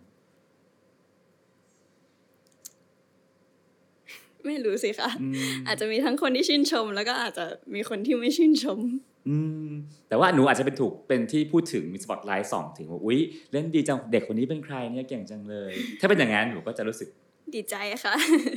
[4.47, 5.35] ไม่รู้สิคะอืม
[5.67, 8.81] อาจจะมีทั้งคนที่ชื่นชม แล้วก็อาจจะมีคนที่ไม่ชื่นชม
[9.29, 9.69] อืม
[10.09, 13.19] แต่ว่าหนูอาจจะเป็นถูกเป็นที่พูดถึงมีสปอตไลท์ส่องถึงว่าอุ๊ย
[13.53, 17.09] เล่นดีจังเด็กคนนี้เป็นใครเนี่ยเก่งจังเลย ถ้าเป็นอย่างนั้นหนูก็จะรู้สึก
[17.55, 18.15] ดีใจค่ะ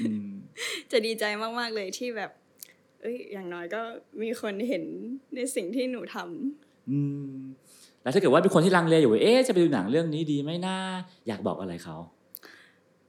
[0.08, 0.32] อืม
[0.92, 1.26] จะดีใจ
[1.60, 2.32] มาก ๆ เลยที่แบบ
[3.02, 3.82] เอ้ย อย่างน้อยก็
[4.22, 4.84] มีคนเห็น
[5.36, 7.36] ในสิ่งที่หนูทำอืม
[8.04, 10.78] แล้วถ้าเกิดว่าเป็นคนที่ลังเลอยู่ว่าเอ๊ะ จะไปดูหนังเรื่องนี้ดีไหมนะ
[11.28, 11.98] อยากบอกอะไรเขา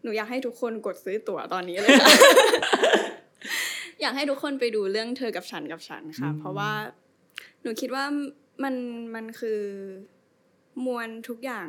[0.03, 2.09] หนูอยากให้ทุกคนกดซื้อตั๋วตอนนี้เลยค่ะ
[4.01, 6.71] อยากให้ทุกคนไปดูเรื่องเธอกับฉันกับฉันค่ะอืมเพราะว่า
[7.63, 8.05] หนูคิดว่า
[8.63, 8.75] มัน
[9.15, 9.61] มันคือ
[10.85, 11.69] มวลทุกอย่าง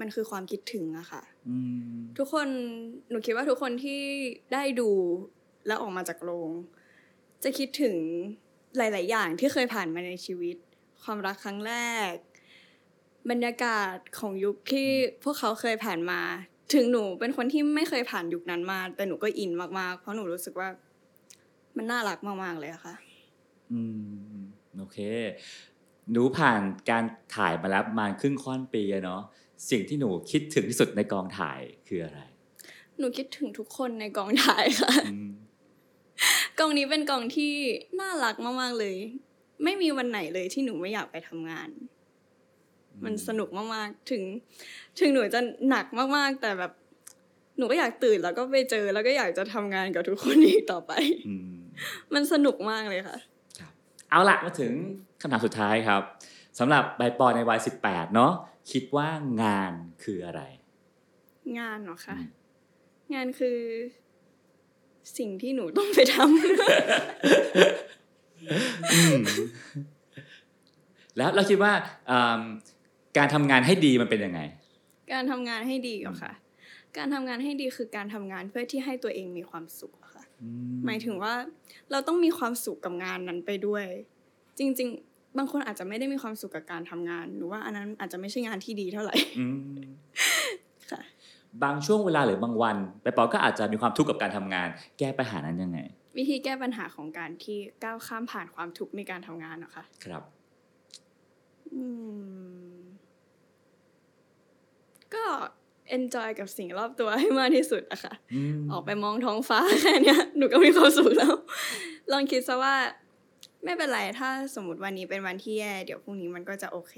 [0.00, 1.56] มันคือความคิดถึงอะค่ะอื
[1.92, 2.48] มทุกคน
[3.10, 4.00] หนูคิดว่าทุกคนที่
[4.52, 4.90] ได้ดู
[5.66, 6.50] แล้วออกมาจากโรง
[7.44, 7.96] จะคิดถึง
[8.76, 10.56] หลาย ๆ อย่างที่เคยผ่านมาในชีวิต
[11.04, 11.74] ความรักครั้งแร
[12.10, 12.12] ก
[13.30, 14.88] บรรยากาศของยุคที่
[15.24, 16.20] พวกเขาเคยผ่านมา
[16.72, 20.68] ถึงหนูเป็นคนที่ไม่เคยผ่านยุคนั้นมา แต่หนูก็อินมากๆ เพราะหนูรู้สึกว่า
[21.76, 22.94] มันน่ารักมากๆเลยอะค่ะ
[23.72, 23.80] อื
[24.34, 24.38] ม
[24.78, 24.98] โอเค
[26.12, 27.04] หนูผ่านการ
[27.36, 29.22] ถ่ายมาแล้วประมาณครึ่งค่อนปีอะเนาะ
[29.70, 32.20] สิ่งที่หนูคิดถึงที่สุดในกองถ่ายคืออะไร
[32.98, 35.30] หนูคิดถึงทุกคนในกองถ่ายค่ะ อืม
[36.58, 37.52] กองนี้เป็นกองที่
[38.00, 38.96] น่ารักมากๆเลย
[39.64, 41.68] ไม่มีวันไหนเลยที่หนูไม่อยากไปทำงาน
[43.04, 44.22] มันสนุกมากๆ ถึง
[45.00, 46.72] ถึงหนูจะหนักมากๆ แต่แบบ
[47.58, 50.92] หนูก็อยากตื่นแล้วก็ไปเจอแล้วก็อยากจะทำงานกับทุกคนอีกต่อไป
[51.28, 51.54] อืม
[52.14, 53.18] มันสนุกมากเลยค่ะ
[53.58, 53.72] ครับ
[54.10, 54.72] เอาละมาถึง
[55.20, 56.02] คำถามสุดท้ายครับ
[56.58, 58.32] สำหรับใบปอในวัย18เนาะ
[58.72, 59.08] คิดว่า
[59.42, 59.72] งาน
[60.04, 60.42] คืออะไร
[61.58, 62.28] งานเหรอคะอืม
[63.14, 63.58] งานคือ
[65.18, 66.24] สิ่งที่หนูต้องไปทำ
[71.16, 71.72] แล้วเราคิดว่า
[72.10, 72.40] อืม
[73.18, 74.40] การทำงานให้ดีมันเป็นยังไง
[75.12, 76.32] การทำงานให้ดีเหรอค่ะ
[76.96, 80.24] การทำงานให้ดีคือการทำงานเพื่อที่ให้ตัวเองมีความสุขอะค่ะ
[80.86, 81.34] หมายถึงว่า
[81.90, 83.84] เราต้องมีความสุขกับงานนั้นไปด้วย
[84.58, 89.56] จริง ๆ บางคนอาจจะไม่ได้มีความสุขกับการทำงาน หรือว่าอันนั้นอาจจะไม่ใช่งานที่ดีเท่าไหร่อืม
[90.90, 91.00] ค่ะ
[91.64, 95.78] บางช่วงเวลาหรือบางวันใบปอก็อาจจะมีความทุกข์กับการทำงาน แก้ปัญหานั้นยังไง
[96.18, 100.22] วิธีแก้ปัญหาของการที่ก้าวข้ามผ่านความทุกข์ในการทำงานนะคะ ครับ
[101.74, 101.84] อื
[102.56, 102.63] ม
[105.14, 105.24] ก็
[105.96, 111.34] enjoy กับสิ่งรอบตัวให้มากที่สุดอะค่ะอืมออกไปมองท้องฟ้าแค่เนี้ยหนูก็มีความสุขแล้ว
[112.12, 112.74] ลองคิดซะว่า
[113.64, 116.94] ไม่เป็นไร ถ้าสมมติวันนี้เป็นวันที่แย่ เดี๋ยวพรุ่งนี้มันก็จะโอเค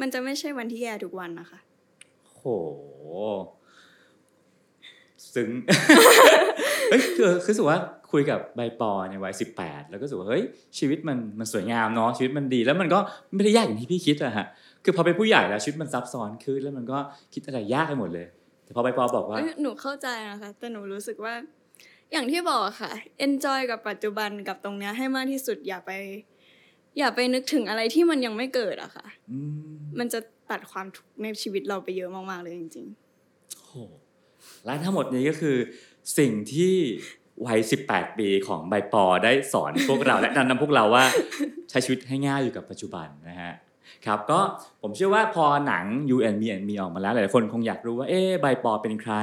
[0.00, 1.58] มันจะไม่ใช่วันที่แย่ทุกวันนะคะ
[2.28, 2.42] โห
[5.34, 5.50] ซึ้ง
[6.88, 7.78] เฮ้ยคือคือรู้สึกว่า
[8.12, 10.42] คุยกับใบปอในวัยสิบแปดแล้วก็รู้สึกว่าเฮ้ย
[10.78, 12.98] ชีวิตมันมันสวยงามเนาะชีวิตมันดี แล้วมันก็
[13.34, 14.46] ไม่ได้ยากอย่างที่พี่คิดอะฮะ
[14.86, 16.98] คือพอเป็นผู้ใหญ่แล้วชีวิตมันซับซ้อนขึ้นแล้วมันก็
[17.34, 18.26] คิดอะไรยากไปหมดเลย
[18.64, 21.34] แต่พอใบปอบอกว่าเอ้ยหนูเข้าใจนะคะแต่หนูรู้สึกว่า
[22.12, 22.92] อย่างที่บอกค่ะ
[23.26, 25.90] enjoy กับปัจจุบันกับตรงเนี้ยให้มากที่สุดอย่าไป
[26.98, 29.38] อย่าไปนึกถึงอะไรที่มันยังไม่เกิดอะค่ะอื
[29.74, 30.20] มมันจะ
[30.50, 32.86] ตัดความทุกข์ในชีวิตเราไปเยอะมากๆเลยจริง
[33.64, 33.72] โห
[34.64, 35.56] และทั้งหมดนี้ก็คือ
[36.18, 36.74] สิ่งที่
[37.46, 41.04] วัย 18 ปีของใบปอได้สอนพวกเรา และแนะนำพวกเราว่า
[41.70, 43.52] ใช้ชีวิตให้ง่ายอยู่กับปัจจุบันนะฮะ
[44.06, 44.40] ครับก็
[44.82, 49.14] ผมเชื่อว่าพอหนัง You and Me and Me ออกมาแล้วหลายๆคนคงอยากรู้ว่าเอ๊ะใบปอเป็นใคร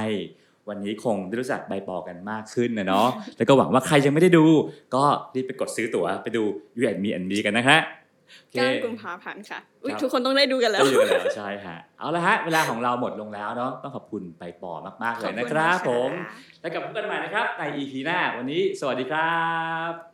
[0.68, 4.44] วันนี้คงได้รู้จักใบปอกันมากขึ้นนะเนาะแล้วก็หวังว่าใครยังไม่ได้ดู
[4.94, 6.42] ก็รีบไปกดซื้อตั๋วไปดู
[6.76, 7.80] You and Me and Me กันนะฮะ
[8.40, 14.72] โอๆเคก้านกุมภาพันธ์ค่ะอุ๊ยครับทุกคนต้องได้ดูกันแล้วได้อยู่กันแล้วใช่ฮะเอาละฮะเวลาของเราหมดลงแล้วเนาะต้องขอบคุณใบปอ
[15.02, 19.38] มากๆเลยนะครับขอบคุณผมนะคะแล้วกลับมาพบกันใหม่นะครับใน EP หน้าวันนี้ สวัสดีครั
[19.90, 20.13] บ